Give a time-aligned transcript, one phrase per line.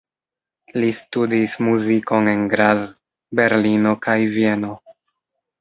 [0.77, 2.89] Li studis muzikon en Graz,
[3.41, 4.73] Berlino kaj Vieno.